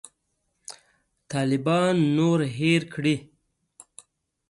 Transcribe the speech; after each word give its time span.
طالبان 1.31 1.95
نور 2.17 2.39
هېر 2.57 2.81
کړي. 2.93 3.15